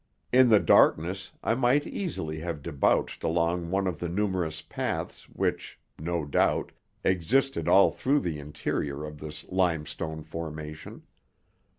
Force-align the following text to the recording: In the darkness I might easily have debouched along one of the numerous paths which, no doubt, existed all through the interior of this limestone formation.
In 0.33 0.49
the 0.49 0.59
darkness 0.59 1.29
I 1.43 1.53
might 1.53 1.85
easily 1.85 2.39
have 2.39 2.63
debouched 2.63 3.23
along 3.23 3.69
one 3.69 3.85
of 3.85 3.99
the 3.99 4.09
numerous 4.09 4.63
paths 4.63 5.29
which, 5.29 5.79
no 5.99 6.25
doubt, 6.25 6.71
existed 7.03 7.67
all 7.67 7.91
through 7.91 8.21
the 8.21 8.39
interior 8.39 9.03
of 9.05 9.19
this 9.19 9.45
limestone 9.49 10.23
formation. 10.23 11.03